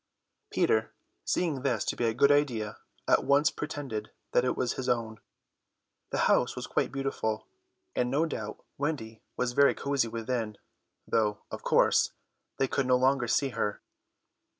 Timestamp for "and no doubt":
7.95-8.65